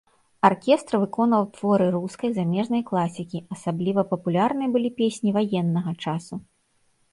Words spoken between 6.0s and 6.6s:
часу.